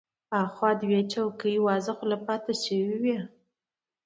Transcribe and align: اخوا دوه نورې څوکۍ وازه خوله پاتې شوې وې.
اخوا 0.43 0.69
دوه 0.81 0.89
نورې 1.01 1.09
څوکۍ 1.11 1.55
وازه 1.65 1.91
خوله 1.97 2.17
پاتې 2.25 2.53
شوې 2.63 2.95
وې. 3.03 3.19